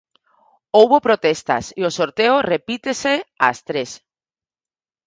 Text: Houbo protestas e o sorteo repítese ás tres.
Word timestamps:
Houbo 0.77 0.97
protestas 1.07 1.65
e 1.79 1.81
o 1.89 1.95
sorteo 1.97 2.35
repítese 2.53 3.13
ás 3.47 3.59
tres. 3.67 3.91